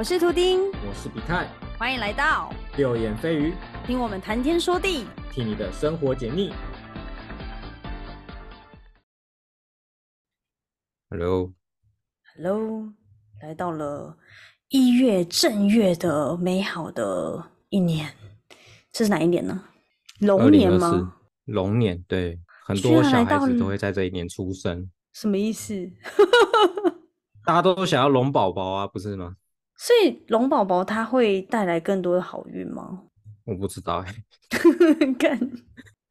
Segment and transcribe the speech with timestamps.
[0.00, 1.46] 我是图丁，我是比泰，
[1.78, 3.52] 欢迎来到六眼飞鱼，
[3.84, 6.54] 听我们谈天说地，替你的生活解腻。
[11.10, 12.90] Hello，Hello，
[13.42, 14.16] 来到了
[14.70, 18.10] 一月正月的美好的一年，
[18.90, 19.64] 这是哪一年呢？
[20.20, 21.18] 龙年吗？
[21.44, 24.90] 龙年，对，很多小孩子都会在这一年出生。
[25.12, 25.74] 什么意思？
[27.44, 29.36] 大家都想要龙宝宝啊，不是吗？
[29.80, 33.00] 所以龙宝宝它会带来更多的好运吗？
[33.46, 34.14] 我不知道哎。
[35.18, 35.40] 看，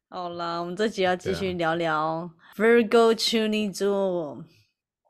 [0.08, 4.44] 好了，我们这集要继续聊聊 Virgo 处女座。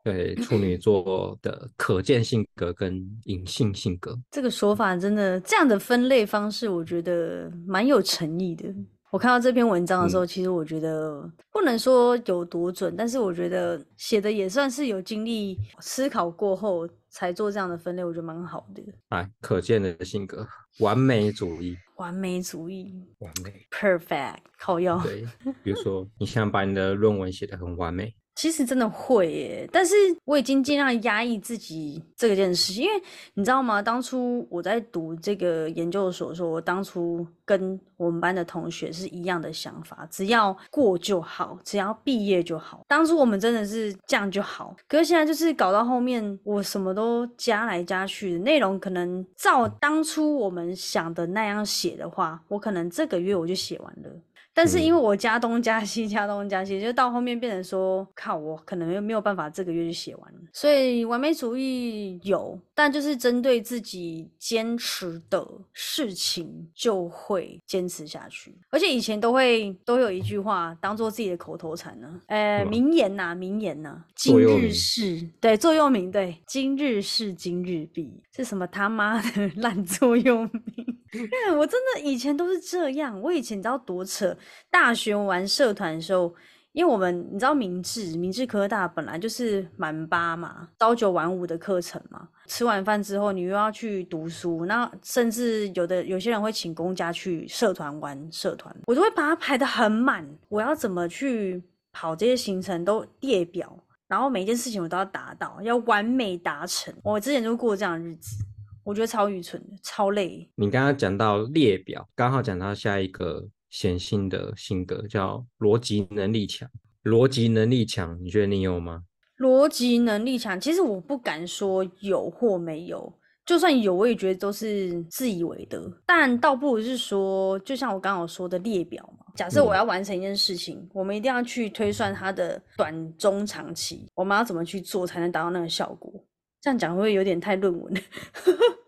[0.03, 8.71] 对，处女座的可见性格跟隐性性格，这个说法真的这样的分类方式，我觉得蛮有诚意的。
[9.11, 18.81] 我看到这篇文章的时候，其实我觉得不能说有多准，但是我觉得写的也算是有经历思考过后才做这样的分类，我觉得蛮好的。
[19.09, 20.47] 哎，可见的性格，
[20.79, 24.97] 完美主义，完美主义，完美，perfect，靠要。
[25.03, 25.27] 对，
[25.61, 28.15] 比如说你想把你的论文写得很完美。
[28.41, 29.93] 其实真的会耶，但是
[30.25, 33.03] 我已经尽量压抑自己这件事，因为
[33.35, 33.79] 你知道吗？
[33.79, 42.81] 当初我在读这个研究所的时候，我当初跟我们班的同学是一样的想法，只要过就好，只要毕业就好。
[42.87, 54.09] 当初我们真的是这样就好，可是现在就是搞到后面，我什么都加来加去，内容可能照当初我们想的那样写的话，我可能这个月我就写完了。
[54.53, 80.80] 但是因为我加东加西加东加西，就到后面变成说，靠我可能又没有办法这个月就写完，所以完美主义有，但就是针对自己坚持的事情就会坚持下去，而且以前都会都有一句话当做自己的口头禅呢，呃，名言呐，名言呐，今日事对座右铭对，今日事今日毕，是什么他妈的 烂座右铭？
[81.57, 83.19] 我真的以前都是这样。
[83.21, 84.35] 我以前你知道多扯？
[84.69, 86.33] 大学玩社团的时候，
[86.71, 92.29] 因为我们你知道明治明治科大本来就是满八嘛，朝九晚五的课程嘛。
[92.47, 100.27] 吃完饭之后，你又要去读书，那甚至有的有些人会请公假去社团玩社团，我都会把它排的很满。
[100.49, 106.93] 我要怎么去跑这些行程都列表，然后每一件事情我都要达到，要完美达成。
[107.03, 108.43] 我之前就过这样的日子。
[108.83, 110.49] 我觉得超愚蠢的，超累。
[110.55, 116.69] 你刚刚讲到列表，刚好讲到下一个显性的性格，叫逻辑能力强。
[117.03, 119.03] 逻辑能力强，你觉得你有吗？
[119.37, 125.81] 逻辑能力强，其实我不敢说有或没有，就算有，我也觉得都是自以为的。
[126.05, 129.25] 但倒不如是说，就像我刚刚说的列表嘛。
[129.35, 136.13] 假设我要完成一件事情，我们一定要去推算它的短、中、长期，我们要怎么去做才能达到那个效果？
[136.61, 137.99] 这样讲会不会有点太论文了？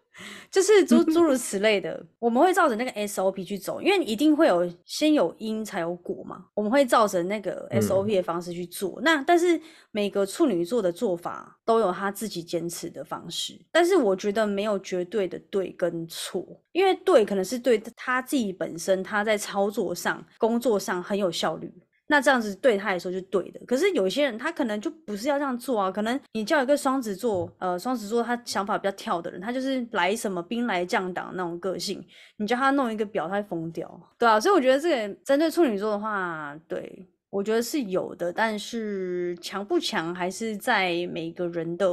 [0.52, 6.46] 就是诸诸如此类的，我们会照着那个 SOP 去走，因为一定会有先有因才有果嘛。
[6.54, 9.02] 我们会照着那个 SOP 的方式去做。
[9.02, 21.74] 那但是每个处女座的做法都有他自己坚持的方式，但是我觉得没有绝对的对跟错，因为对可能是对他自己本身他在操作上、工作上很有效率。
[22.08, 25.90] 那这样子对他来说就对的，可是有些人他可能就不是要这样做啊。
[25.90, 32.06] 可能你叫一个双子座，呃，双子座他想法比较跳的人，他就是来什么兵来将挡那种个性，
[32.38, 34.40] 你叫他弄一个表，他会疯掉，对啊。
[34.40, 41.88] 所以我觉得这个针对处女座的话，对我觉得是有的，但是强不强还是在每个人的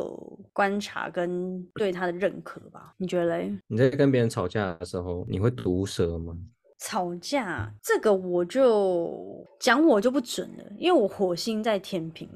[0.52, 2.92] 观察跟对他的认可吧？
[2.98, 3.56] 你觉得嘞？
[3.68, 6.36] 你在跟别人吵架的时候，你会毒舌吗？
[6.80, 12.28] 吵架这个我就讲我就不准了，因为我火星在天平，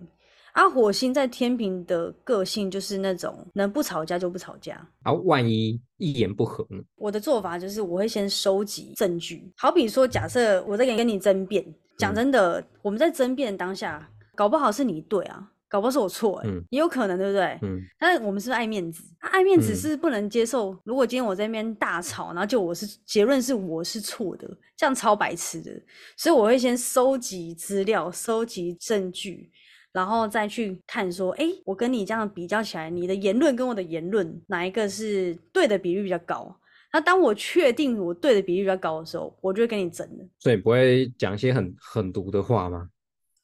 [0.53, 4.87] 啊，火星在天平的个性就是那种能不吵架就不吵架。
[5.03, 6.83] 啊，万一一言不合呢？
[6.97, 11.65] 我的做法就是我会先收集证据，好比说假设我在跟跟你争辩，
[11.97, 15.51] 讲真的，我们在争辩当下，搞不好是你对啊。
[15.75, 17.59] 搞不好是我错哎，也有可能，对不对？
[17.63, 17.83] 嗯。
[17.99, 19.03] 但是我们是爱面子？
[19.19, 20.79] 爱面子是不能接受。
[20.85, 25.73] 如果今天我在那边大吵，然后就我是结论是我是错的，这样超白痴的。
[26.17, 29.51] 所以我会先收集资料、收集证据，
[29.91, 36.57] 然后再去看说，哎，我跟你这样比较起来，你的言论跟我的言论哪一个是对的比率比较高？
[36.93, 40.25] 那当我确定我对的比率比较高的时候，我就会跟你争了。
[40.39, 42.89] 所以不会讲一些很狠毒的话吗？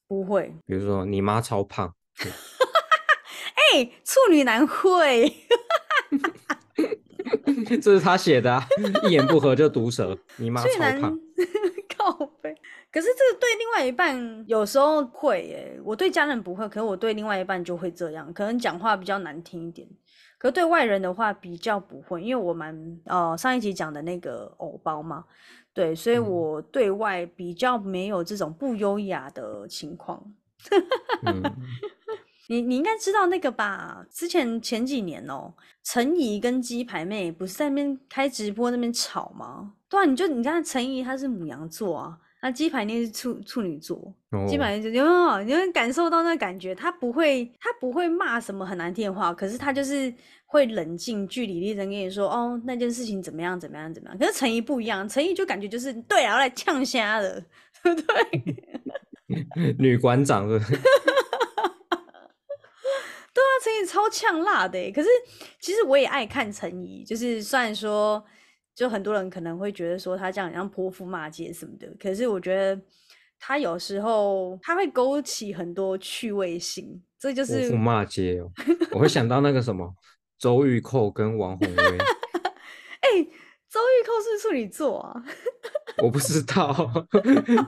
[0.07, 0.55] 不会。
[0.65, 1.93] 比如说你妈超胖。
[3.75, 5.33] 哎，处女男会，
[7.81, 8.61] 这是他写的，
[9.05, 10.17] 一言不合就毒舌。
[10.37, 10.69] 你妈超
[11.01, 11.19] 胖，
[11.97, 12.55] 靠背。
[12.93, 19.87] 可是这个对另外一半有时候会，哎，我对家人不会，可是我对另外一半就会这样，可能讲话比较难听一点。
[20.39, 25.25] 可对外人的话比较不会，因为我蛮呃上一集讲的那个偶包嘛，
[25.75, 30.21] 对，所以嗯我对外比较没有这种不优雅的情况。
[31.27, 31.43] 嗯，
[32.51, 34.05] 你你应该知道那个吧？
[34.11, 35.55] 之前前几年哦、
[35.85, 39.73] 陈怡跟鸡排妹不是在那边开直播那边吵吗？
[39.89, 43.97] 对啊，你就你看陈怡她是母羊座啊，那鸡排妹是处处女座，
[44.49, 46.75] 鸡哦，排妹就有没有有没有感受到那感觉？
[46.75, 50.13] 她不会她不会骂什么很难听的话，可是她就是
[50.47, 54.19] 会冷静据理力争跟你说哦那件事情怎么样怎么样怎么样。
[54.19, 57.41] 可是陈怡不一样，陈怡就感觉就是对啊，要来呛虾的，
[57.85, 59.75] 对不对？
[59.79, 60.59] 女馆长是
[63.63, 64.91] 陈怡超呛辣的欸。
[64.91, 65.09] 可是
[65.61, 68.23] 其实我也爱看陈怡，就是虽然说，
[68.75, 72.81] 就很多人可能会觉得说他这样很像泼妇骂街什么的，可是我觉得
[73.39, 78.51] 他有时候他会勾起很多趣味性，这就泼是妇骂街哦，
[78.93, 79.95] 我会想到那个什么
[80.39, 81.75] 周玉蔻跟王宏威，
[83.01, 83.23] 哎、
[83.69, 85.23] 周玉蔻是处女座啊，
[86.03, 86.91] 我不知道，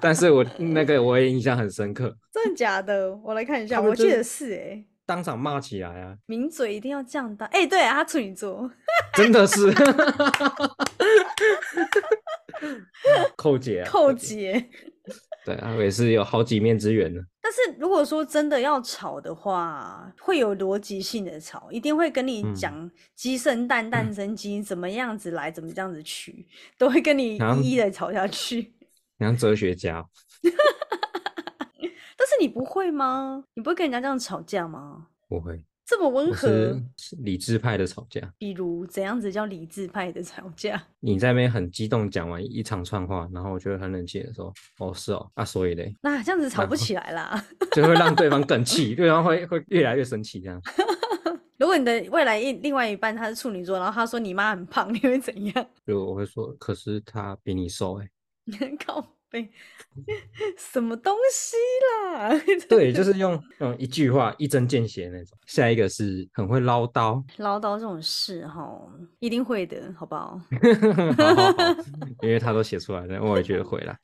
[0.00, 3.14] 但是我那个我也印象很深刻，真的假的？
[3.16, 8.70] 我来看一下，我记得是哎、当场骂起来啊，抿嘴一定要这样当，哎、对啊，他处女座，
[9.12, 9.70] 真的是。
[13.36, 14.70] 扣姐啊，寇姐，
[15.44, 22.54] 对啊，我也是有好几面之缘的，但是如果说真的要吵的话，会有逻辑性的吵，一定会跟你嗯。
[22.54, 26.46] 讲鸡生蛋，蛋生鸡，怎么样子来，怎么这样子去，
[26.78, 28.72] 都会跟你 一一的吵下去。
[29.18, 29.98] 你像哲学家。
[29.98, 30.06] 哦，
[32.22, 33.42] 但是你不会吗？
[33.54, 35.08] 你不会跟人家这样吵架吗？
[35.28, 38.32] 不会，这么温和是，理智派的吵架。
[38.38, 40.80] 比如怎样子叫理智派的吵架？
[41.00, 47.44] 你在那边很激动讲完一长串话，然后我就会很冷静的说：“哦，是哦，啊，所以嘞，那这样子吵不起来啦。
[47.72, 50.62] 就会让对方更气，对方会会越来越生气，这样。
[51.58, 55.66] 如果你的未来一另外一半他是处女座，然后他说你妈很胖，你会怎样？
[55.84, 58.08] 就我会说，可是他比你瘦哎、
[58.86, 59.50] 靠背，
[60.56, 61.56] 什么东西
[62.06, 62.30] 啦？
[62.68, 65.36] 对，就是用用一句话一针见血那种。
[65.46, 68.70] 下一个是很会唠叨，唠叨这种事哈，
[69.18, 70.38] 一定会的，好不好？
[71.18, 71.76] 好好好，
[72.20, 73.96] 因为他都写出来了，我也觉得会啦。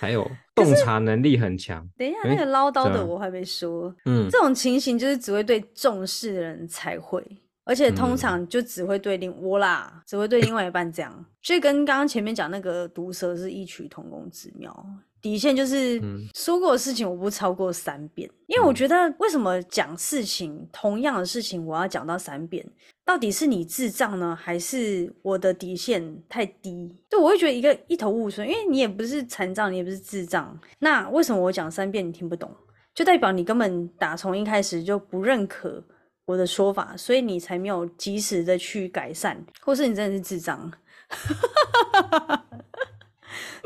[0.00, 7.22] 还有洞察能力很强，等一下，那个唠叨的我还没说，嗯这种情形就是只会对重视的人才会，
[7.66, 14.86] 而且通嗯常就只会对另我啦，只会对另外一半这样，所以跟刚刚前面讲那个毒蛇是异曲同工之妙。
[15.20, 22.64] 底线就是嗯说过的事情我不超过三遍，因为我嗯觉得为什么讲事情同样的事情我要讲到三遍？
[23.04, 26.94] 到底是你智障呢，还是我的底线太低？
[27.08, 32.48] 对，我会觉得一个一头雾水，因为你也不是残障，你也不是智障，那为什么我讲三遍你听不懂？
[32.94, 35.82] 就代表你根本打从一开始就不认可
[36.26, 40.70] 我的说法，所以你才没有及时的去改善，或是你真的是智障。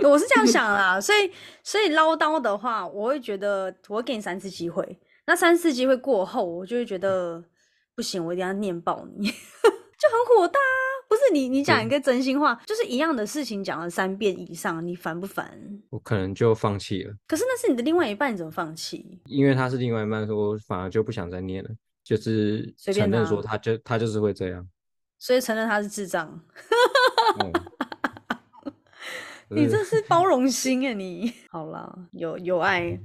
[0.02, 1.30] 我是这样想啦，所以
[1.62, 7.42] 所以唠叨的话，我会觉得我会给你三次机会，那三次机会过后，我就会觉得
[7.94, 10.78] 不行，我一定要念爆你， 就很火大啊！
[11.08, 15.50] 不是你，你讲一个真心话，就是一样的事情讲了三遍以上，你烦不烦？
[15.90, 19.20] 我可能就放弃了，可是那是你的另外一半，你怎么放弃？
[19.26, 21.70] 因为他是另外一半，所以我反而就不想再念了，
[22.10, 24.68] 就是承认说他他就他就是会这样。
[25.16, 26.26] 所以承认他是智障，
[27.38, 27.52] 哦
[29.48, 31.32] 你这是包容心啊 你！
[31.50, 32.98] 好啦，有有爱，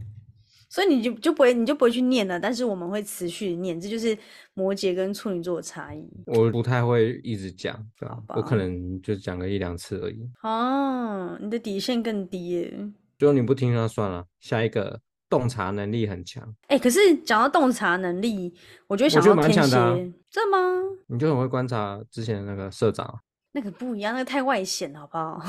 [0.69, 4.17] 所以你就就不会你就不会去念了，但是我们会持续念，这就是
[4.53, 8.35] 摩羯跟处女座的差异我不太会一直讲，对吧？
[8.35, 10.27] 我可能就讲个一两次而已。
[10.41, 12.91] 哦，你的底线更低耶。
[13.17, 14.25] 就你不听那算了。
[14.39, 15.01] 下一个
[15.37, 18.53] 洞察能力很强，哎、可是讲到洞察能力，
[18.87, 19.75] 我就会想觉得到天蝎，
[20.31, 20.81] 真的吗？
[21.07, 23.15] 你就很会观察之前的那个社长啊，
[23.51, 25.41] 那个不一样，那个太外显了，好不好？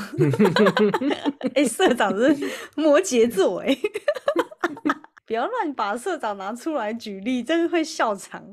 [1.55, 2.35] 哎、社长是
[2.75, 3.77] 摩羯座哎，
[5.25, 8.43] 不要乱把社长拿出来举例，真的会笑场。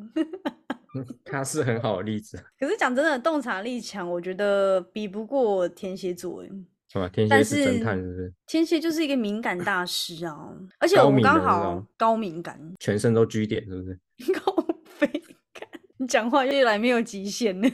[1.25, 6.49] 他是很好的例子， 可是讲真的，洞察力强，我觉得比不过天蝎座哎。
[6.95, 7.09] 是吧？
[7.09, 8.33] 天蝎但是侦探，是不是？
[8.47, 13.99] 天蝎就是一个敏感大师啊，而且我们刚好高敏感，全身都居点，是不是？
[14.33, 15.07] 高飞
[15.53, 17.69] 感，你讲话越来没有极限了。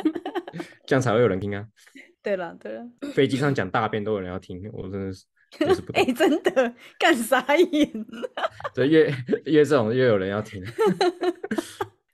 [0.86, 1.66] 这样才会有人听啊。
[2.22, 5.24] 对了对了，飞机上讲大便都有人要听，我真的是
[5.94, 6.14] 哎、懂。
[6.14, 8.06] 真的干傻眼。
[8.74, 9.06] 对，越
[9.46, 10.62] 越这种越有人要听。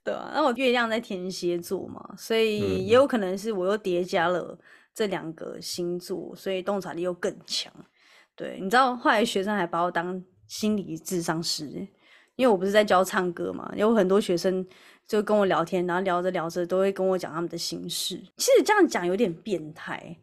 [0.03, 4.57] 对啊，那我月亮在天蝎座嘛，所以嗯也有可能是我又叠加了
[4.93, 7.71] 这两个星座，所以洞察力又更强。
[8.35, 11.65] 对，你知道后来学生还把我当心理智商师，
[12.35, 14.65] 因为我不是在教唱歌嘛，有很多学生
[15.07, 18.15] 就跟我聊天，然后聊着聊着都会跟我讲他们的心事。
[18.37, 20.17] 其实这样讲有点变态，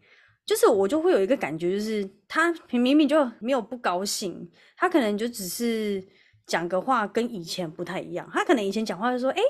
[0.44, 6.02] 就是我就会有一个感觉，就是他明明就没有不高兴，他可能就只是
[6.46, 8.28] 讲个话跟以前不太一样。
[8.32, 9.42] 他可能以前讲话就说：“哎、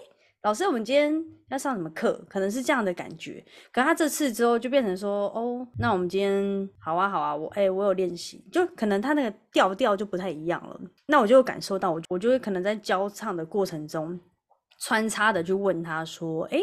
[0.42, 1.12] 老师，我们今天
[1.48, 3.44] 要上什么课？”可能是这样的感觉。
[3.72, 10.80] 可他这次之后就变成说：“哦，那我们今天好啊，好啊，我哎、我有练习。”就可能他那个调调就不太一样了。
[11.06, 14.18] 那我就感受到，我我就会可能在教唱的过程中
[14.78, 16.58] 穿插的去问他说：“哎、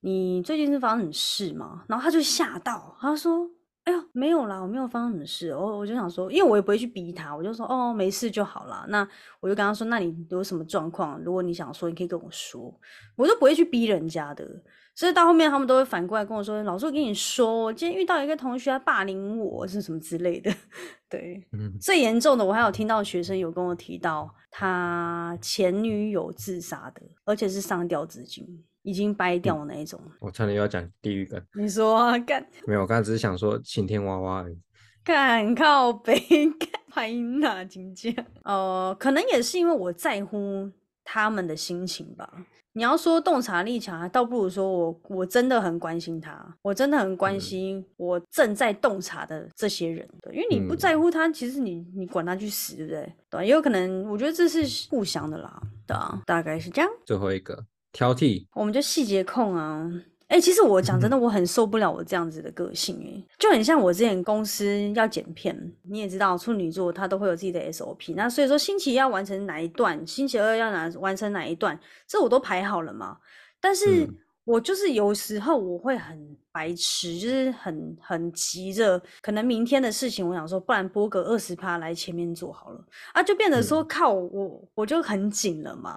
[0.00, 3.50] 你最近是发生什么事吗？”然后他就吓到，他说
[3.84, 9.06] ：“哎呦，没有啦，我没有发生什么事。”我我就想说，因为我也不会去逼他，我就说：“哦，没事就好啦。”那
[9.40, 11.20] 我就跟他说：“那你有什么状况？
[11.24, 12.72] 如果你想说，你可以跟我说。”
[13.16, 14.48] 我都不会去逼人家的。
[14.94, 20.52] 所以到后面他们都会反过来跟我说：“老师，我跟你说，我今天遇到一个同学他霸凌我，是什么之类的。
[21.08, 28.46] ”对，嗯，最严重的，我还有听到学生有跟我提到他前女友自杀的，而且是上吊至今，
[28.82, 30.00] 已经掰掉的那一种。
[30.20, 34.58] 我差点又要讲地狱梗，你说啊，干没有，我刚才只是想说晴天娃娃而已。
[35.04, 36.16] 干靠北
[36.58, 38.12] 干拍哪金价？
[38.44, 40.70] 呃，可能也是因为我在乎
[41.02, 42.46] 他们的心情吧。
[42.74, 50.08] 你要说洞察力强，倒不如说我我真的很关心他，我真的很关嗯心我正在洞察的这些人。
[50.22, 53.02] 对，因为你不嗯在乎他，其实你你管他去死，对不对？
[53.28, 56.90] 对吧，也有可能，我觉得这是互相的啦，对啊，大概是这样。
[57.04, 57.62] 最后一个
[57.92, 59.90] 挑剔，我们就细节控啊。
[60.28, 73.18] 哎、其实我讲真的，我很受不了我这样子的个性、欸，就很像我之前公司要剪片，你也知道处女座他都会有自己的 SOP，那所以说星期一要完成哪一段，星期二要哪完成哪一段，这我都排好了嘛。
[73.60, 82.82] 但是嗯我就是有时候我会很白痴，就是很很急着，可能明天的事情，我想说，不然播个二十趴来前面做好了
[83.12, 85.96] 啊，就变得说靠我我就很紧了嘛。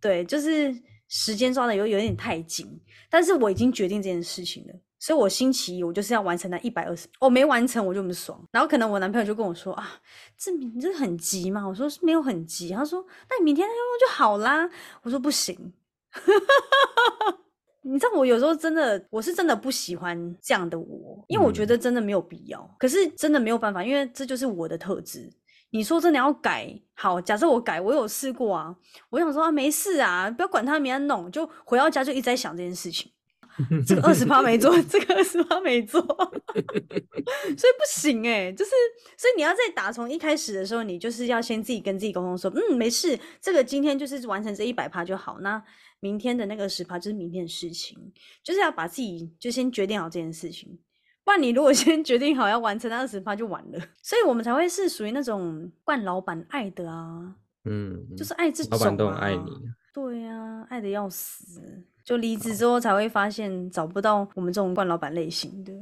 [0.00, 0.74] 对，就是
[1.14, 2.66] 时间抓的有有点太紧，
[3.10, 8.42] 但是我已经决定这件事情了，所以我星期一我就是要完成那一百二十，我没完成我就很爽。
[8.50, 10.00] 然后可能我男朋友就跟我说啊，
[10.38, 11.68] 这你这很急嘛？
[11.68, 14.66] 我说是没有很急，他说那你明天再用就好啦。
[15.02, 15.74] 我说不行。
[17.84, 22.74] 你知道我有时候真的，我是真的不喜欢这样的我，因为我觉嗯得真的没有必要。
[22.78, 25.30] 可是真的没有办法，因为这就是我的特质。
[25.72, 28.76] 你说真的要改，好，假设我改，我有试过啊，
[29.10, 33.10] 我想说啊，没事啊，不要管他，明天弄，就回到家就一直在想这件事情。
[33.86, 38.70] 这个二十趴没做，这个二十趴没做， 所以不行哎、就是
[39.18, 45.62] 所以你要在打从一开始的时候，你就是要先自己跟自己沟通说，嗯，没事，这个今天就是完成这一百趴就好，那
[46.00, 47.98] 明天的那个十趴就是明天的事情，
[48.42, 50.78] 就是要把自己就先决定好这件事情，
[51.24, 59.50] 不然你如果先决定好要完成那二十趴就完了， 所以我们才会是属于那种惯老板爱的啊，嗯，就是爱这种、啊，老板都很爱你。
[59.94, 61.84] 对呀、爱的要死。
[62.04, 65.72] 就离职之后才会发现找不到我们这种惯老板类型的。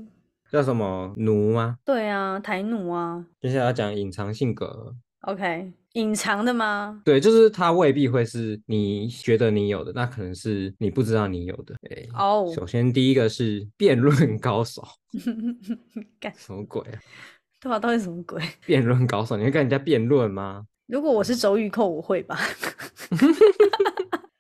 [0.51, 1.79] 叫什么奴吗？
[1.85, 7.03] 对啊，台奴啊接下来要讲隐藏性格，，OK，隐藏的吗？
[7.05, 11.75] 对，就是它未必会是你觉得你有的，那可能是你不知道你有的。
[11.91, 14.83] 哎，哦首先第一个是辩论高手，
[16.21, 17.01] 干，什么鬼啊？
[17.61, 18.43] 对啊，到底什么鬼？
[18.65, 20.65] 辩论高手，你会跟人家辩论吗？
[20.87, 22.39] 如果我是周玉蔻，我会吧。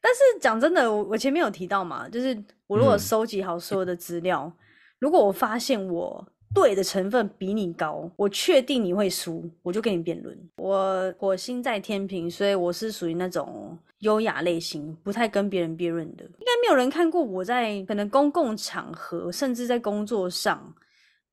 [0.02, 4.52] 但是讲真的，我我前面有提到嘛，就是我如果嗯收集好所有的资料，
[4.98, 10.36] 如果我发现我对的成分比你高，我确定你会输，我就跟你辩论。
[10.56, 16.24] 我火星在天平，所以我是属于那种优雅类型，不太跟别人辩论的。
[16.24, 20.74] 应该没有人看过我在可能公共场合，甚至在工作上。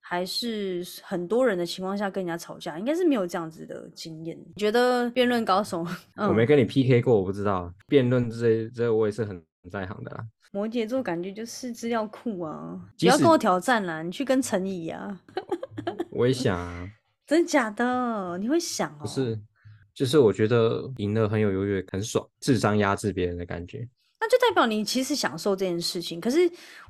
[0.09, 4.37] 还是很多人的情况下跟人家吵架，应该是没有这样子的经验。
[4.37, 7.69] 你觉得辩论高手， 我没跟你 PK 过，我不知道。
[7.89, 10.23] 辩论这这我也是很在行的啦。
[10.51, 15.21] 摩羯座感觉就是资料库啊，不要跟我挑战啦，你去跟陈怡啊，
[16.11, 16.87] 我也想啊，
[17.25, 18.37] 真的假的？
[18.37, 19.01] 你会想哦？
[19.01, 19.39] 不是，
[19.93, 23.87] 就是我觉得赢了很有优越，很爽，智商压制别人的感觉。
[24.19, 26.19] 那就代表你其实享受这件事情。
[26.19, 26.39] 可是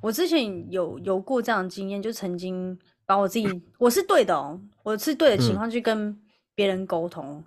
[0.02, 6.18] 我之前有有过这样的经验，就曾经把我自己我是对的哦，我是对的情嗯况去跟
[6.56, 7.44] 别人沟通，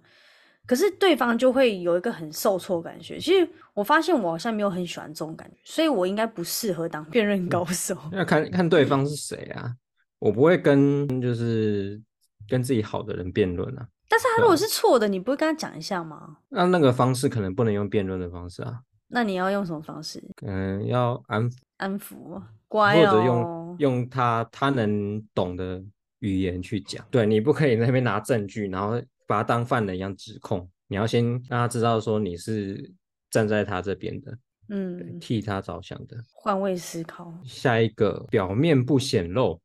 [0.70, 3.18] 可是对方就会有一个很受挫感觉。
[3.18, 7.96] 其实我发现我好像没有很喜欢这种感觉，所以我应该不适合当辩论高手。
[8.14, 9.74] 要看看对方是谁啊，
[10.20, 12.00] 我不会跟就是
[12.48, 13.84] 跟自己好的人辩论啊。
[14.08, 16.36] 但是他如果是错的，你不会跟他讲一下吗？
[16.50, 22.40] 那那个方式可能不能用辩论的方式啊，那你要用什么方式可能要安抚，安抚？
[22.68, 25.82] 乖或哦，者用用他他能懂的
[26.20, 27.04] 语言去讲。
[27.10, 30.68] 对你不可以在那边拿证据，然后把他当犯人一样指控。
[30.88, 32.92] 你要先让他知道说你是
[33.30, 34.36] 站在他这边的。
[34.70, 36.16] 嗯，替他着想的。
[36.32, 39.60] 换位思考，下一个表面不显露，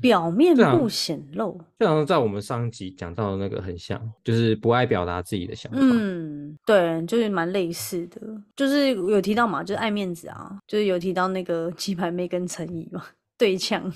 [0.00, 1.60] 表面不显露。
[1.78, 5.78] 就好像在我们上集讲到的那个很像，就是不爱表达自己的想法。
[5.80, 8.20] 嗯，对，就是蛮类似的，
[8.56, 13.04] 就是有提到嘛，就是爱面子啊，就是有提到那个鸡排妹跟陈怡嘛，
[13.38, 13.92] 对呛。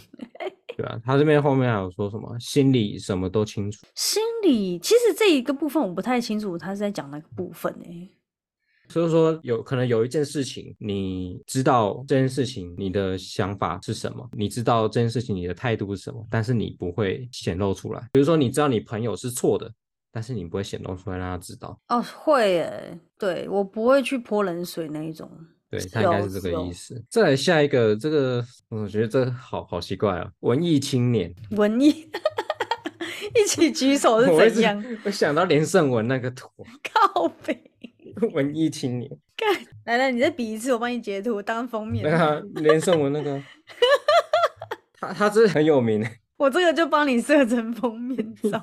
[0.76, 8.10] 对啊，他这边后面还有说什么心里什么都清楚，心理其实这一个部分我不太清楚，他是在讲哪个部分呢、
[8.88, 18.00] 所以说有可能有一件事情，你知道这件事情你的想法是什么，你知道这件事情你的态度是什么，但是你不会显露出来。
[18.12, 19.72] 比如说你知道你朋友是错的，
[20.12, 21.80] 但是你不会显露出来让他知道。
[21.88, 25.30] 哦，会诶，对我不会去泼冷水那一种。
[25.74, 27.02] 对是他应该是这个意思。
[27.10, 31.34] 再来下一个，这个我觉得这个好好奇怪啊，文艺青年。
[31.56, 31.88] 文艺
[33.34, 34.84] 一起举手是怎样？
[35.04, 36.48] 我想到连胜文那个图，
[36.82, 37.70] 靠背。
[38.32, 39.52] 文艺青年，看
[39.86, 42.16] 来来，你再比一次，我帮你截图当封面那。
[42.16, 43.42] 个连胜文那个，
[45.00, 48.62] 他他是很有名，我这个就帮你设成封面照。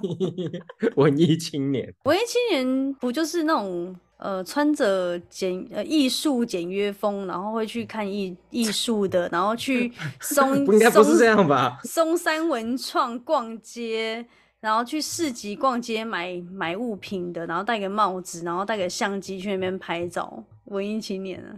[0.95, 1.93] 文艺青年。
[2.05, 11.79] 文艺青年不就是那种呃穿着简呃艺术简约风，然后会去看艺艺术的，然后去 松不应该不是松这样吧？
[11.83, 14.25] 松山文创逛街，
[14.59, 20.43] 然后去市集逛街买买物品的，然后戴个帽子，然后戴个相机去那边拍照。
[20.65, 21.51] 文艺青年啊，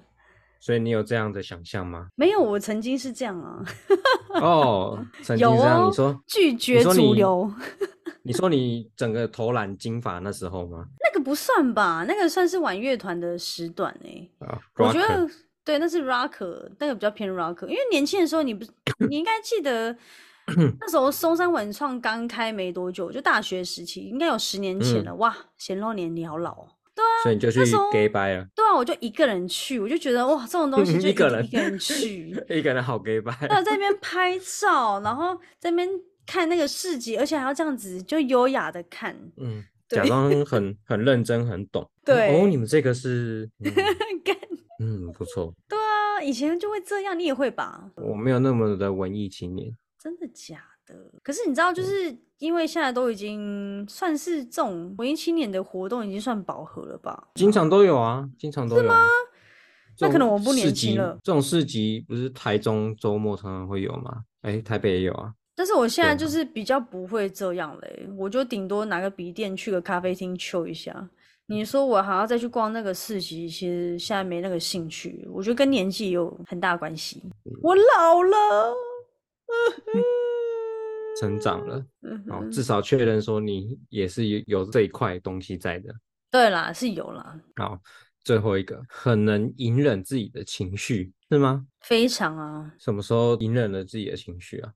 [0.59, 2.07] 所以你有这样的想象吗？
[2.15, 3.63] 没有，我曾经是这样啊，
[4.41, 7.51] 哦，曾经有这样，哦你说拒绝主流。
[8.25, 10.85] 你说你整个头染金发那时候吗？
[11.23, 15.29] 那个不算吧，那个算是玩乐团的时段哎、啊，我觉得
[15.63, 18.71] 对，那是 rocker，那个比较偏 rocker，因为年轻的时候你不是，
[19.09, 19.95] 你应该记得
[20.79, 25.05] 那时候松山文创刚开没多久，就大学时期，应该有十年前嗯。
[25.05, 25.15] 了。
[25.15, 26.67] 哇，显露年你好老哦。
[26.95, 27.59] 对啊所以你就去
[27.91, 31.43] gay 掰了，对啊，我就一个人去，我就觉得哇，这种东西就 一个人。
[31.45, 33.35] 一个人去， 一个人好 gay 掰。
[33.39, 35.89] 对，在那边拍照，然后在那边
[36.27, 41.89] 看那个市集，而且还要这样子就优雅的看，嗯，对假装很很认真很懂。
[42.03, 43.49] 对哦，你们这个是，
[44.79, 47.89] 嗯 不错，对啊，以前就会这样，你也会吧？
[47.95, 49.75] 我没有那么的文艺青年。
[49.97, 50.95] 真的假的？
[51.23, 57.29] 可是你知道，就是因为现在都已经算是这种文艺青年的活动已经算饱和了吧？
[57.35, 58.95] 经常都有啊，经常都有是吗
[59.99, 64.23] 那可能种我不年轻了这种市集不是台中周末常常会有吗？
[64.41, 65.33] 哎，台北也有啊。
[65.55, 71.09] 但是我现在就是比较不会这样嘞，我就顶多拿个笔电去个咖啡厅秀一下。
[71.45, 75.27] 你说我还要再去逛那个市集，其实现在没那个兴趣。
[75.29, 77.21] 我觉得跟年纪有很大关系。
[77.45, 78.73] 嗯我老了，
[81.19, 85.93] 成长了，哦，嗯哼至少确认说你也是有有这一块东西在的。
[86.31, 87.77] 对啦，是有啦，好，
[88.23, 91.67] 最后一个很能隐忍自己的情绪，是吗？
[91.81, 94.73] 非常啊，什么时候隐忍了自己的情绪啊？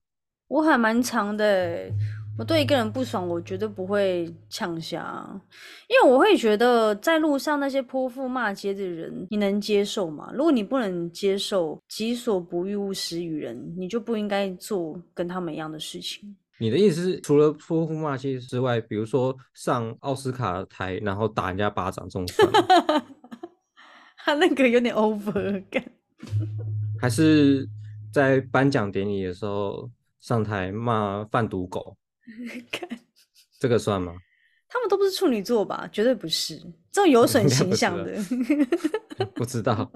[0.48, 1.92] 我还蛮长的欸，
[2.38, 5.24] 我对一个人不爽，我绝对不会呛下，
[5.88, 10.30] 因为我会觉得在路上那些泼妇骂街的人，你能接受吗？
[10.32, 16.36] 如果你不能接受，己所不欲，勿施于人，你就不应该做跟他们一样的事情。
[16.60, 23.04] 你的意思是，除了泼妇骂街之外，比如说上奥斯卡台，然后打人家巴掌，这种算吗？
[24.18, 25.82] 他那个有点 over 感，
[27.00, 27.68] 还是
[28.12, 29.88] 在颁奖典礼的时候
[30.20, 31.96] 上台骂贩毒狗，
[32.70, 32.88] 看
[33.60, 34.14] 这个算吗？
[34.68, 35.88] 他们都不是处女座吧？
[35.90, 36.58] 绝对不是，
[36.92, 38.14] 这种有损 形象的。
[39.34, 39.90] 不知道。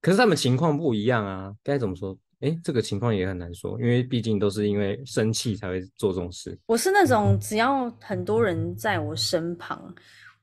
[0.00, 2.16] 可是他们情况不一样啊，该怎么说？
[2.40, 6.56] 诶，这个情况也很难说，因为毕竟都是因为生气才会做这种事。
[6.66, 9.92] 我是那种只要很多人在我身旁，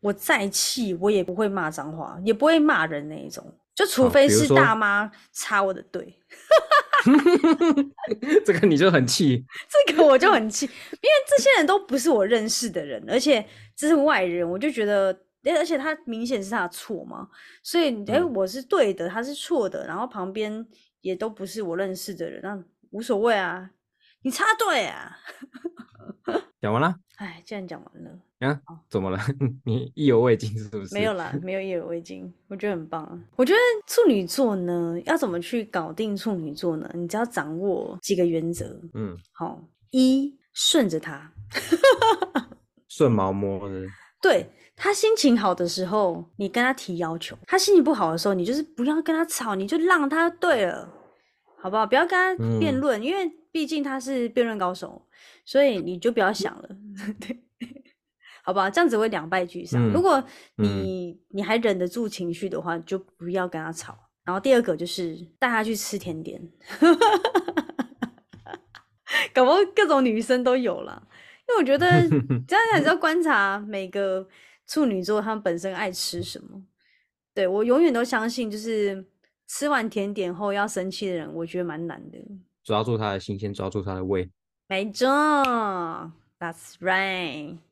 [0.01, 6.17] 我再气我也不会骂脏话，也不会骂人那一种，就除非是大妈插我的队，
[8.45, 9.45] 这个你就很气，
[9.87, 15.15] 这个我就很气，因为这些人都不是我认识的人，而且这是外人，我就觉得。
[15.45, 17.29] 诶而且他明显是他的错嘛，
[17.61, 20.65] 所以哎、我是对的，他是错的，然后旁边
[21.01, 22.59] 也都不是我认识的人，那
[22.89, 23.69] 无所谓啊，
[24.23, 25.15] 你插队啊，
[26.59, 28.59] 讲完了哎， 既然讲完了，啊？
[28.89, 29.19] 怎么了？
[29.65, 30.93] 你意犹未尽是不是？
[30.93, 33.19] 没 有啦，没有意犹未尽，我觉得很棒啊。
[33.35, 36.89] 我觉得处女座呢，要怎么去搞定处女座呢？
[36.93, 38.79] 你只要掌握几个原则。
[38.93, 41.31] 嗯，好，一顺着他，
[42.89, 43.85] 顺毛摸的，
[44.21, 50.89] 对他心情好的时候，你跟他提要求；他心情不好的时候，你就是不要跟他吵，你就让他对了，
[51.57, 51.85] 好不好？
[51.87, 55.01] 不要跟他辩嗯论，因为毕竟他是辩论高手，
[55.45, 56.69] 所以你就不要想了。
[57.19, 57.41] 对，
[58.45, 58.69] 好不好？
[58.69, 59.81] 这样子会两败俱伤。
[59.81, 60.23] 嗯如果
[60.57, 63.97] 嗯你、你还忍得住情绪的话，就不要跟他吵。
[64.23, 66.39] 然后第二个就是带他去吃甜点，
[69.33, 71.01] 搞不好各种女生都有啦。
[71.47, 71.87] 因为我觉得
[72.47, 74.27] 这样还是要观察每个
[74.67, 76.63] 处女座他们本身爱吃什么。
[77.33, 79.05] 对我永远都相信，就是
[79.47, 82.17] 吃完甜点后要生气的人，我觉得蛮难的。
[82.63, 84.27] 抓住他的新鲜，抓住他的胃。
[84.67, 85.07] 没错
[86.39, 87.64] ，That's right 好。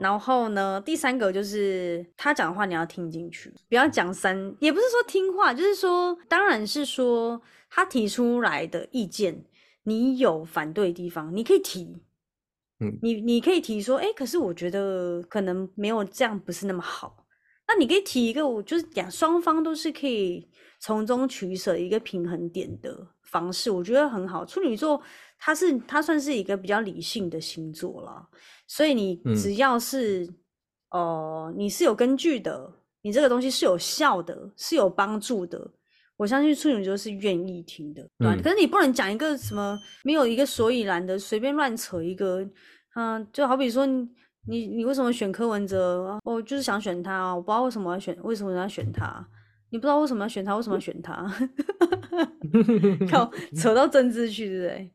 [0.00, 9.44] 然后呢，第三个就是他讲的话你要听进去，不要讲三，也不是说听话，就是说，当然是说他提出来的意见，
[9.82, 12.02] 你有反对的地方，你可以提。
[12.78, 17.26] 嗯你你可以提说，哎、可是我觉得可能没有这样，不是那么好。
[17.68, 24.44] 那你可以提一个，我就是讲双方都是可以从中取舍一个平衡点的方式，我觉得很好。
[24.44, 25.02] 处女座
[25.38, 28.28] 它是它算是一个比较理性的星座了，
[28.68, 30.28] 所以你嗯只要是
[30.90, 35.68] 哦、呃你是有根据的，你这个东西是有效的，是有帮助的。
[36.18, 42.46] 我相信处女座是愿意听的，对可是你不能讲一个什么没有一个所以然的，随便乱扯一个，
[42.94, 44.06] 嗯、就好比说你
[44.46, 46.04] 你你为什么选柯文哲？
[46.06, 49.26] 啊我就是想选他啊，我不知道为什么要选，为什么要选他？
[49.72, 50.54] 你不知道为什么要选他？
[50.54, 51.26] 为什么要选他？
[53.10, 54.92] 靠， 扯到政治去，对不对？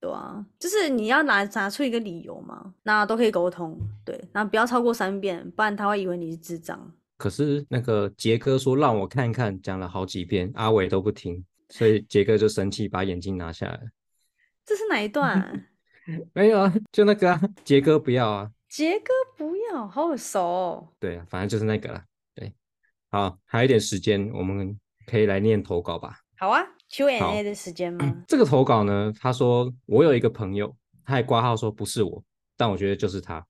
[0.00, 6.90] 对啊，就是你要拿拿出一个理由嘛，那都可以沟通，对，那不要超过三遍，不然他会以为你是智障。
[7.18, 13.78] 可是那个杰哥说让我看看，讲了好几遍，阿伟都不听，所以杰哥就生气，把眼镜拿下来。
[14.64, 15.52] 这是哪一段啊？
[16.32, 20.88] 没有啊，就那个啊，杰哥不要啊，杰哥不要，好耳熟、哦。
[20.98, 22.04] 对啊，反正就是那个啦。
[23.14, 26.18] 对，好，还有一点时间，我们可以来念投稿吧。
[26.36, 28.14] 好啊好，Q&A 的时间吗？
[28.26, 30.74] 这个投稿呢，他说我有一个朋友，
[31.04, 32.22] 他还挂号说不是我，
[32.56, 33.44] 但我觉得就是他。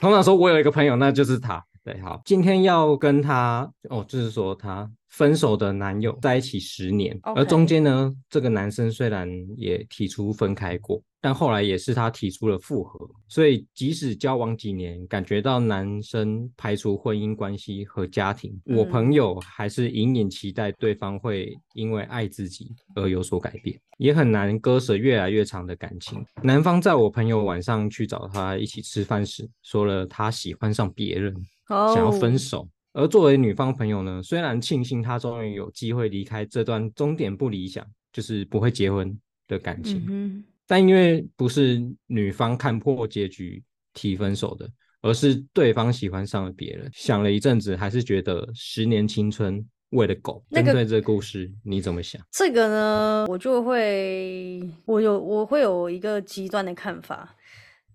[0.00, 1.64] 通常说我有一个朋友，那就是他。
[1.84, 26.22] 对，好，今天要跟他哦，就是说他分手的男友在一起十年而中间呢，这个男生虽然也提出分开过，但后来也是他提出了复合，所以即使交往几年，感觉到男生排除婚姻关系和家庭，我嗯朋友还是隐隐期待对方会因为爱自己而有所改变，也很难割舍越来越长的感情。
[26.42, 31.34] 男方在我朋友晚上去找他一起吃饭时，说了他喜欢上别人，
[31.70, 32.68] 哦，想要分手。
[32.92, 37.82] 而作为女方朋友呢，虽然庆幸他终于有机会离开这段终点不理想，
[38.12, 44.68] 就是不会结婚的感情，嗯但因为不是女方看破结局提分手的，
[45.02, 46.90] 而是对方喜欢上了别人。
[46.92, 50.44] 想了一阵子，还是觉得十年青春喂了狗。
[50.48, 52.20] 那个针对这个故事，你怎么想？
[52.32, 57.36] 这个呢，我就会，我有我会有一个极端的看法，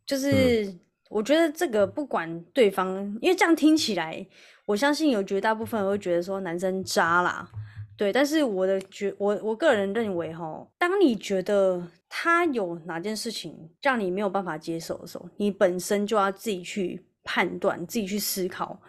[0.06, 0.74] 就是
[1.10, 4.26] 我觉得这个不管对方，因为这样听起来，
[4.66, 7.50] 我相信有绝大部分人会觉得说男生渣啦，
[7.98, 18.82] 对，但是我的觉我我个人认为哈，当你觉得他有哪件事情让你没有办法接受的时候，你本身就要自己去判断，自己去思考，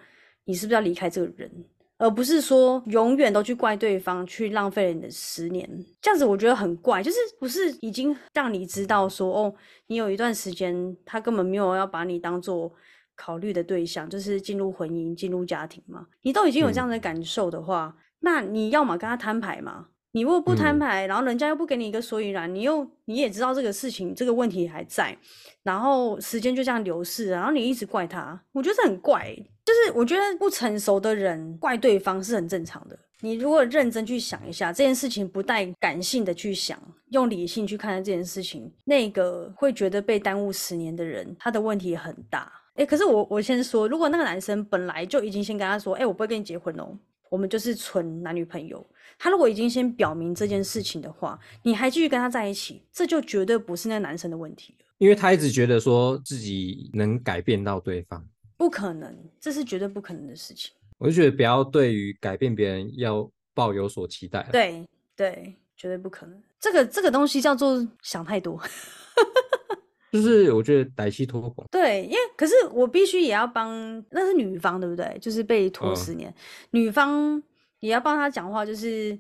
[0.45, 1.51] 你是不是要离开这个人。
[1.99, 5.69] 而不是说永远都去怪对方，去浪费了你的十年，
[6.01, 7.03] 这样子我觉得很怪。
[7.03, 9.55] 就是不是已经让你知道说，哦，
[9.89, 12.73] 你有一段时间他根本没有要把你当做
[13.15, 16.07] 考虑的对象，就是进入婚姻、进入家庭嘛。
[16.23, 19.89] 你都已经有这样的感受的话，那你要么跟他摊牌嘛。
[20.13, 25.17] 你如果不摊嗯牌，然后人家又不给你一个所以然，你又你也知道这个事情这个问题还在，
[25.63, 29.51] 然后时间就这样流逝，然后你一直怪他，我觉得这很怪欸。
[29.65, 32.99] 就是我觉得不成熟的人怪对方是很正常的。
[33.21, 36.77] 你如果认真去想一下这件事情，不带感性的去想，
[37.11, 42.51] 用理性去看待这件事情，那个会觉得被耽误十年的人，他的问题很大。
[42.77, 48.85] 诶，可是我我先说，如果那个男生本来就已经先跟他说，诶，我不会跟你结婚哦，我们就是纯男女朋友。
[49.23, 54.87] 他如果已经先表明这件事情的话，你还继续跟他在一起，这就绝对不是那个男生的问题了。
[54.97, 60.73] 因为他一直觉得说自己能改变到对方，不可能，这是绝对不可能的事情。
[60.97, 64.49] 我就觉得不要对于改变别人要抱有所期待啦。
[64.51, 64.83] 对
[65.15, 66.43] 对，绝对不可能。
[66.59, 68.59] 这个这个东西叫做想太多。
[70.11, 73.71] 就是我觉得歹戏拖棚，对，因为可是我必须也要帮，
[74.11, 75.17] 那是女方对不对？
[75.21, 76.35] 就是被拖嗯十年，
[76.73, 77.41] 女方
[77.81, 79.19] 也要帮他讲话，就是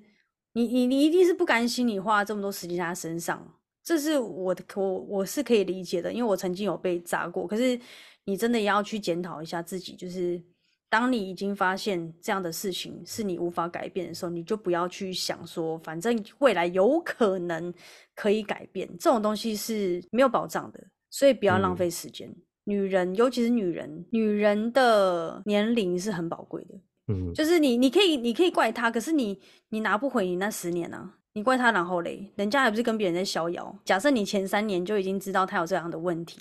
[0.52, 7.46] 你你你一定是不甘心你花了这么多时间在他身上，这是我的我我是可以理解的，因为我曾经有被砸过。
[7.46, 7.78] 可是
[8.24, 10.40] 你真的也要去检讨一下自己，就是
[10.88, 17.72] 当你已经发现这样的事情是你无法改变的时候，你就不要去想说，反正未来有可能
[18.14, 22.30] 可以改变，这种东西是没有保障的，所以不要浪嗯费时间。
[22.64, 26.74] 女人，尤其是女人，女人的年龄是很宝贵的。
[27.10, 29.38] 嗯，就是你，你可以，你可以怪他，可是你，
[29.70, 31.16] 你拿不回你那十年啊！
[31.32, 33.76] 你怪他，然后嘞，人家还不是跟别人在逍遥？
[33.84, 36.38] 假设你前三年就已经知道他有这样的问题，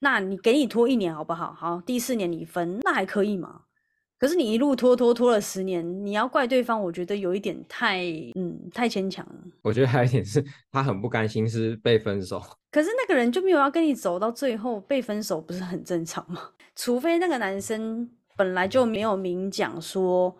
[0.00, 1.52] 那你给你拖一年好不好？
[1.52, 3.62] 好，第四年你分，那还可以吗？
[4.18, 8.04] 可是你一路拖拖拖了十年，你要怪对方，我觉得有一点太，
[8.36, 9.34] 嗯，太牵强了。
[9.62, 16.40] 我觉得还有一点是他很不甘心是被分手，可是那个人就没有要跟你走到最后，被分手不是很正常吗？
[16.74, 20.36] 除非那个男生本来就没有明讲说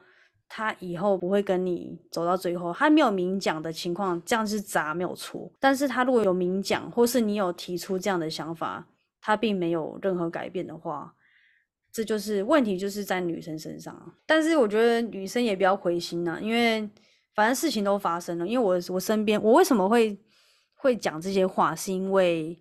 [0.49, 5.51] 他以后不会跟你走到最后，他没有明讲的情况，这样是渣没有错。
[5.59, 8.87] 但是他如果有明讲，或是你有提出这样的想法，
[9.21, 11.15] 他并没有任何改变的话。
[11.93, 14.15] 这就是问题，就是在女生身上。
[14.27, 16.91] 但是我觉得女生也不要灰心呐，因为
[17.37, 18.45] 反正事情都发生了。
[18.47, 20.19] 因为我我身边，我为什么会
[20.75, 22.61] 会讲这些话，是因为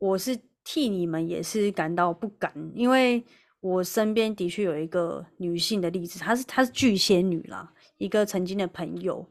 [0.00, 3.20] 我是替你们也是感到不甘，因为
[3.60, 9.28] 我身边的确有一个女性的例子，她是她是巨仙女啦，一个曾经的朋友，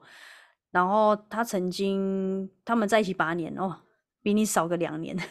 [0.71, 3.75] 然后她曾经他们在一起八年哦，
[4.21, 5.17] 比你少个两年。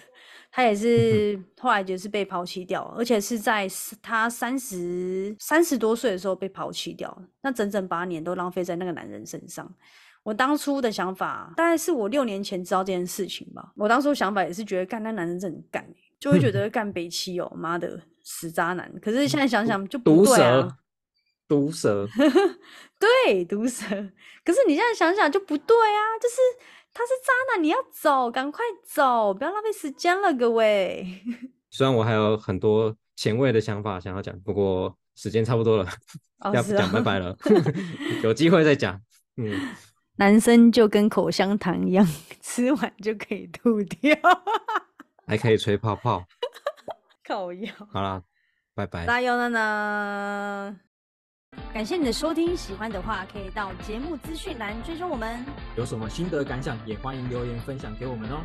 [0.50, 3.68] 她也是 后来就是被抛弃掉，而且是在
[4.00, 9.70] 她三十三十多岁的时候被抛弃掉，那整整八年都浪费在那个男人身上。
[10.22, 13.72] 我当初的想法，大概是我六年前知道这件事情吧。
[13.76, 15.86] 我当初想法也是觉得干那男人真很干，
[16.18, 18.92] 就会觉得干北七哦，妈的死渣男。
[19.00, 20.78] 可是现在想想就不对啊，
[21.48, 22.08] 毒蛇，
[23.24, 23.86] 对毒蛇。
[24.44, 26.36] 可是你现在想想就不对啊，就是。
[26.98, 31.06] 他是渣男，你要走，赶快走，不要浪费时间了，各位。
[31.68, 35.86] 虽然我还有很多前卫的想法想要讲，不过时间差不多了，
[36.54, 37.36] 要讲拜拜了，
[38.24, 38.98] 有机会再讲。
[39.36, 39.54] 嗯，
[40.16, 42.08] 男生就跟口香糖一样，
[42.40, 44.16] 吃完就可以吐掉，
[45.26, 46.24] 还可以吹泡泡，
[47.26, 47.72] 靠药。
[47.92, 48.22] 好了，
[48.74, 49.04] 拜拜。
[49.06, 50.76] 加油了呢。
[51.72, 55.44] 感谢你的收听，喜欢的话可以到节目资讯栏追踪我们。
[55.76, 58.42] 有什么心得感想，也欢迎留言分享给我们哦。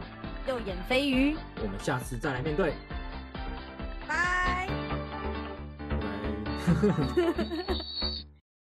[0.47, 2.73] 右眼飞鱼，我们下次再来面对。
[4.07, 4.67] 拜。
[4.67, 4.69] 拜。